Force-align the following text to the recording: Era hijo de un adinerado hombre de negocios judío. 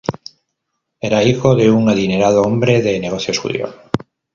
Era 0.99 1.21
hijo 1.23 1.53
de 1.55 1.69
un 1.69 1.87
adinerado 1.87 2.41
hombre 2.41 2.81
de 2.81 2.99
negocios 2.99 3.37
judío. 3.37 3.71